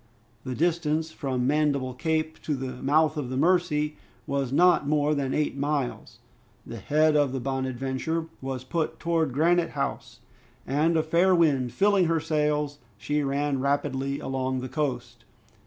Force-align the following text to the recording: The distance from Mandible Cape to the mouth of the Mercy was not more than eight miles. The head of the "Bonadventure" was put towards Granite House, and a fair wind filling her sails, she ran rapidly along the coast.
The 0.43 0.55
distance 0.55 1.11
from 1.11 1.45
Mandible 1.45 1.93
Cape 1.93 2.41
to 2.41 2.55
the 2.55 2.81
mouth 2.81 3.17
of 3.17 3.29
the 3.29 3.37
Mercy 3.37 3.97
was 4.25 4.51
not 4.51 4.87
more 4.87 5.13
than 5.13 5.31
eight 5.31 5.55
miles. 5.55 6.17
The 6.65 6.77
head 6.79 7.15
of 7.15 7.31
the 7.31 7.39
"Bonadventure" 7.39 8.25
was 8.41 8.63
put 8.63 8.99
towards 8.99 9.31
Granite 9.31 9.69
House, 9.77 10.19
and 10.65 10.97
a 10.97 11.03
fair 11.03 11.35
wind 11.35 11.71
filling 11.71 12.05
her 12.05 12.19
sails, 12.19 12.79
she 12.97 13.21
ran 13.21 13.59
rapidly 13.59 14.19
along 14.19 14.61
the 14.61 14.69
coast. 14.69 15.23